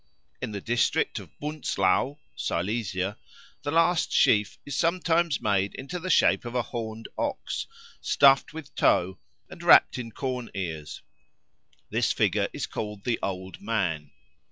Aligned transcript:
In 0.41 0.51
the 0.51 0.61
district 0.61 1.19
of 1.19 1.29
Bunzlau 1.37 2.17
(Silesia) 2.35 3.19
the 3.61 3.69
last 3.69 4.11
sheaf 4.11 4.57
is 4.65 4.75
sometimes 4.75 5.39
made 5.39 5.75
into 5.75 5.99
the 5.99 6.09
shape 6.09 6.43
of 6.43 6.55
a 6.55 6.63
horned 6.63 7.07
ox, 7.19 7.67
stuffed 8.01 8.51
with 8.51 8.73
tow 8.73 9.19
and 9.47 9.61
wrapt 9.61 9.99
in 9.99 10.11
corn 10.11 10.49
ears. 10.55 11.03
This 11.91 12.11
figure 12.11 12.47
is 12.51 12.65
called 12.65 13.03
the 13.03 13.19
Old 13.21 13.61
Man. 13.61 14.09